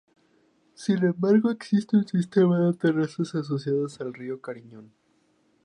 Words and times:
Sin 0.73 1.05
embargo 1.05 1.51
existe 1.51 1.95
un 1.95 2.07
sistema 2.07 2.59
de 2.59 2.73
terrazas 2.73 3.35
asociadas 3.35 4.01
al 4.01 4.15
río 4.15 4.41
Carrión. 4.41 4.91